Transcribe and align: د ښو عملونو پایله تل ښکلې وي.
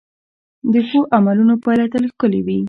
د 0.73 0.73
ښو 0.87 0.99
عملونو 1.15 1.55
پایله 1.63 1.85
تل 1.93 2.03
ښکلې 2.13 2.41
وي. 2.45 2.57